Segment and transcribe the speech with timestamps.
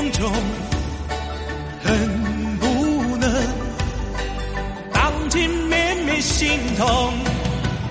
[0.00, 0.32] 风中，
[1.84, 3.30] 恨不能
[4.94, 6.86] 荡尽绵绵心痛。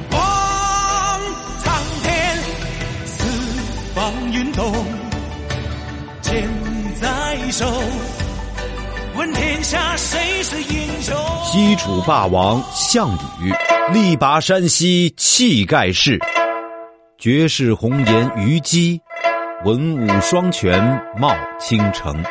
[0.10, 1.22] 望
[1.64, 2.36] 苍天，
[3.06, 3.24] 四
[3.94, 4.74] 方运动，
[6.22, 6.50] 剑
[7.00, 7.72] 在手，
[9.16, 11.16] 问天下谁是英雄？
[11.46, 13.54] 西楚霸王项羽
[13.94, 16.18] 力拔山兮气盖世，
[17.20, 19.00] 绝世红颜虞姬。
[19.66, 20.82] 文武双全
[21.20, 22.24] 冒倾城。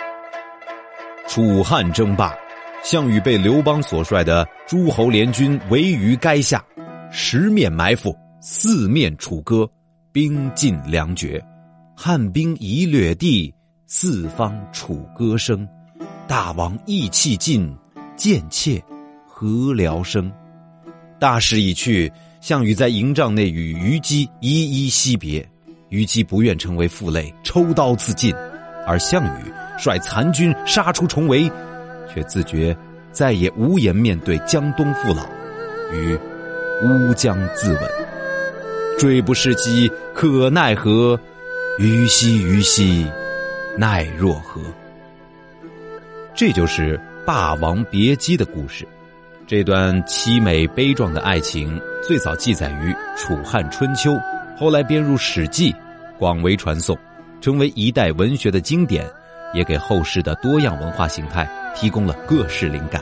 [1.28, 2.34] 楚汉争霸，
[2.82, 6.64] 项羽被刘邦所率的诸侯联军围于垓下，
[7.10, 9.68] 十面埋伏，四面楚歌，
[10.10, 11.38] 兵尽粮绝。
[11.94, 13.54] 汉兵一掠地，
[13.86, 15.68] 四方楚歌声。
[16.26, 17.70] 大王意气尽，
[18.16, 18.82] 贱妾
[19.26, 20.32] 何聊生？
[21.20, 25.46] 大势已去，项羽在营帐内与虞姬依依惜别。
[25.90, 28.32] 虞姬不愿成为负累，抽刀自尽；
[28.86, 31.50] 而项羽率残军杀出重围，
[32.12, 32.76] 却自觉
[33.10, 35.26] 再也无颜面对江东父老，
[35.92, 36.18] 于
[36.82, 37.88] 乌江自刎。
[38.98, 41.18] 追不失机，可奈何？
[41.78, 43.06] 虞兮虞兮，
[43.76, 44.60] 奈若何？
[46.34, 48.86] 这就是《霸王别姬》的故事。
[49.46, 54.12] 这段凄美悲壮的爱情，最早记载于《楚汉春秋》。
[54.58, 55.72] 后来编入《史记》，
[56.18, 56.98] 广为传颂，
[57.40, 59.08] 成为一代文学的经典，
[59.54, 63.00] 也给后世的多样文化形态提供了各式灵感。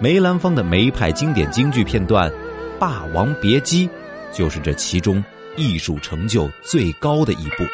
[0.00, 2.30] 梅兰芳的梅派经典京剧片段
[2.78, 3.86] 《霸王别姬》，
[4.32, 5.22] 就是这其中
[5.54, 7.64] 艺术成就最高的一部。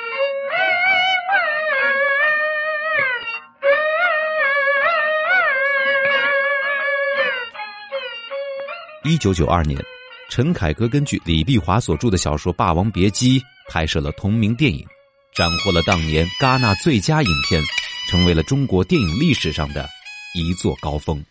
[9.05, 9.81] 一九九二年。
[10.29, 13.41] 陈凯歌根据李碧华所著的小说《霸王别姬》
[13.71, 14.87] 拍摄了同名电影，
[15.35, 17.63] 斩获了当年戛纳最佳影片，
[18.11, 19.89] 成为了中国电影历史上的
[20.35, 21.25] 一座高峰。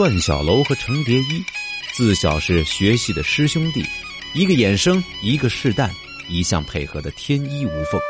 [0.00, 1.44] 段小楼和程蝶衣，
[1.92, 3.84] 自小是学戏的师兄弟，
[4.32, 5.90] 一个衍生，一个试旦，
[6.26, 8.00] 一向配合的天衣无缝。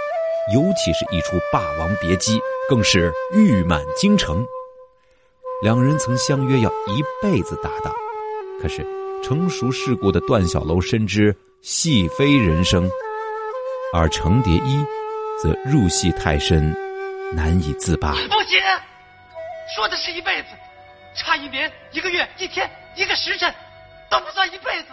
[0.55, 4.47] 尤其是一出《霸王别姬》，更是誉满京城。
[5.65, 7.93] 两人曾相约要一辈子搭档，
[8.63, 8.87] 可是
[9.21, 12.89] 成熟世故的段小楼深知戏非人生，
[13.93, 14.87] 而程蝶衣
[15.43, 16.73] 则入戏太深，
[17.35, 18.13] 难以自拔。
[18.13, 18.61] 不行，
[19.75, 20.51] 说的是一辈子。
[21.15, 23.53] 差一年、一个月、一天、一个时辰，
[24.09, 24.89] 都不算一辈子。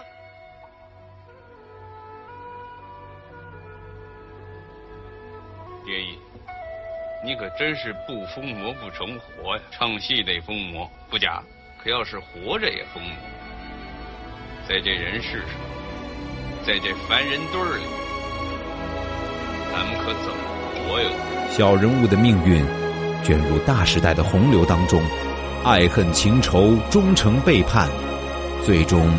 [5.86, 6.20] 蝶衣，
[7.24, 9.64] 你可真是不疯魔不成活呀！
[9.72, 11.42] 唱戏得疯魔不假，
[11.82, 13.16] 可要是活着也疯魔。
[14.68, 15.50] 在这人世上，
[16.66, 17.86] 在这凡人堆里，
[19.72, 21.10] 咱们可怎么活呀？
[21.50, 22.66] 小人物的命运，
[23.24, 25.02] 卷入大时代的洪流当中。
[25.68, 27.92] 爱恨情仇，忠诚背叛，
[28.66, 29.14] 最终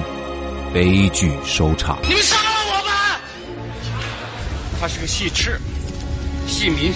[0.73, 1.99] 悲剧收场。
[2.05, 3.21] 你们杀了我吧！
[4.81, 5.61] 他是个戏痴、
[6.47, 6.91] 戏迷、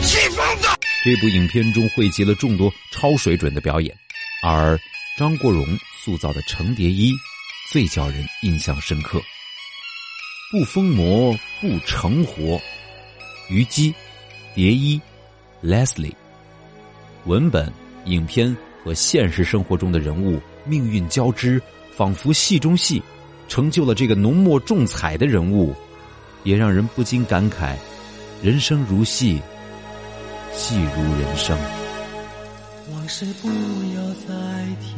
[0.00, 0.68] 戏疯子。
[1.04, 3.94] 这部影片中汇集了众多超水准的表演，
[4.42, 4.80] 而
[5.18, 7.12] 张国荣塑造的程蝶衣
[7.70, 9.20] 最叫人印象深刻。
[10.50, 12.58] 不疯魔不成活，
[13.50, 13.94] 虞姬、
[14.54, 14.98] 蝶衣、
[15.62, 16.14] Leslie，
[17.26, 17.70] 文本。
[18.06, 21.60] 影片和现实生活中的人物命运交织，
[21.92, 23.02] 仿佛戏中戏，
[23.48, 25.74] 成就了这个浓墨重彩的人物，
[26.42, 27.76] 也让人不禁感慨：
[28.42, 29.40] 人生如戏，
[30.52, 31.56] 戏如人生。
[32.92, 34.34] 往事不要再
[34.80, 34.94] 提，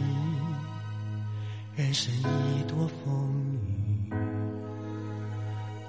[1.76, 3.12] 人生已多风
[4.10, 4.12] 雨，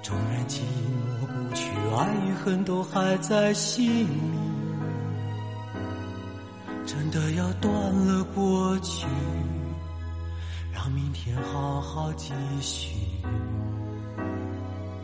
[0.02, 4.39] 纵然寂寞不去，爱与恨都还在心里。
[6.90, 9.06] 真的要断了过去，
[10.74, 12.96] 让明天好好继续。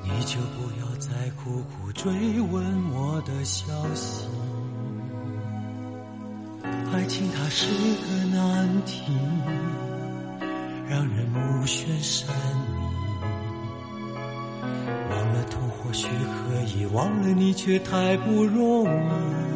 [0.03, 2.11] 你就不要再苦苦追
[2.41, 4.27] 问我的消息。
[6.93, 9.05] 爱情它是个难题，
[10.89, 12.29] 让人目眩神
[12.67, 12.75] 迷。
[15.09, 19.56] 忘了痛或许可以，忘了你却太不容易。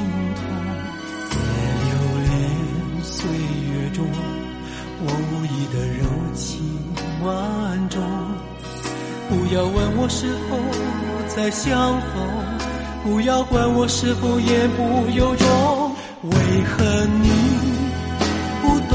[5.41, 6.05] 无意的柔
[6.35, 6.61] 情
[7.25, 7.99] 万种。
[9.27, 10.55] 不要问我是否
[11.35, 12.21] 再相逢，
[13.03, 15.91] 不要管我是否言不由衷。
[16.29, 16.31] 为
[16.69, 16.83] 何
[17.23, 17.29] 你
[18.61, 18.93] 不懂？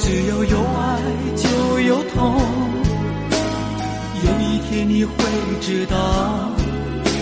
[0.00, 1.02] 只要有爱
[1.36, 2.40] 就有痛。
[4.24, 5.12] 有一天你会
[5.60, 5.94] 知道，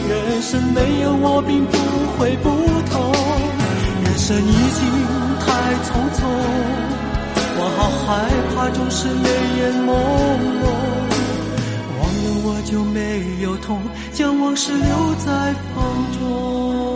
[0.08, 1.76] 人生没有我并不
[2.16, 2.48] 会不
[2.92, 3.12] 同。
[4.04, 4.86] 人生已经
[5.42, 5.50] 太
[5.82, 6.22] 匆匆，
[7.76, 9.28] 好害怕总是泪
[9.58, 9.90] 眼朦
[10.62, 10.64] 胧。
[11.98, 12.98] 忘了我就没
[13.42, 13.82] 有痛，
[14.12, 15.84] 将往事留在风
[16.18, 16.95] 中。